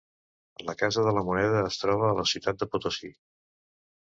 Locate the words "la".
0.69-0.73, 1.17-1.23, 2.21-2.27